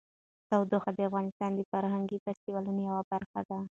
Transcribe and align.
تودوخه 0.49 0.91
د 0.95 0.99
افغانستان 1.09 1.51
د 1.55 1.61
فرهنګي 1.71 2.17
فستیوالونو 2.25 2.81
یوه 2.89 3.03
برخه 3.11 3.39
ده. 3.47 3.57